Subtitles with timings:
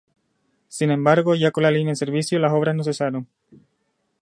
[0.67, 3.27] Sin embargo, ya con la línea en servicio, las obras no cesaron.